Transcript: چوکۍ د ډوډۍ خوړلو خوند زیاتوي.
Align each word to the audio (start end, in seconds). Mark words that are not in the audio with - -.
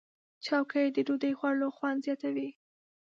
چوکۍ 0.45 0.87
د 0.93 0.97
ډوډۍ 1.07 1.33
خوړلو 1.39 1.67
خوند 1.77 1.99
زیاتوي. 2.05 2.49